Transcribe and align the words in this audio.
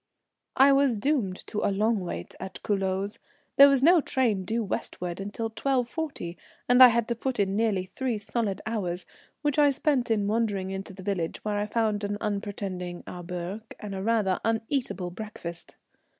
I 0.55 0.71
was 0.71 0.97
doomed 0.97 1.45
to 1.45 1.59
a 1.63 1.69
long 1.69 1.99
wait 1.99 2.33
at 2.39 2.63
Culoz. 2.63 3.19
There 3.57 3.69
was 3.69 3.83
no 3.83 4.01
train 4.01 4.45
due 4.45 4.63
westward 4.63 5.23
till 5.31 5.51
12.40, 5.51 6.37
and 6.67 6.81
I 6.81 6.87
had 6.87 7.07
to 7.09 7.13
put 7.15 7.39
in 7.39 7.55
nearly 7.55 7.85
three 7.85 8.17
solid 8.17 8.63
hours, 8.65 9.05
which 9.43 9.59
I 9.59 9.69
spent 9.69 10.09
in 10.09 10.25
wandering 10.25 10.71
into 10.71 10.91
the 10.95 11.03
village, 11.03 11.45
where 11.45 11.59
I 11.59 11.67
found 11.67 12.03
an 12.03 12.17
unpretending 12.19 13.03
auberge 13.05 13.61
and 13.79 13.93
a 13.93 14.01
rather 14.01 14.39
uneatable 14.43 15.11
breakfast. 15.13 15.75